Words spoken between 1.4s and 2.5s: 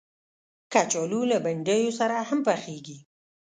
بنډیو سره هم